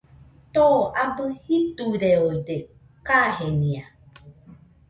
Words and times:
Too 0.53 0.77
abɨ 1.03 1.23
jiduireoide 1.43 2.55
kajenia. 3.07 3.83